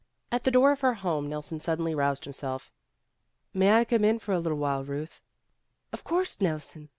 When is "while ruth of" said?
4.57-6.03